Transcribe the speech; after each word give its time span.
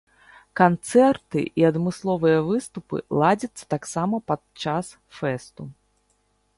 Канцэрты 0.61 1.43
і 1.61 1.67
адмысловыя 1.71 2.39
выступы 2.49 2.97
ладзяцца 3.23 3.63
таксама 3.77 4.15
падчас 4.33 4.85
фэсту. 5.21 5.63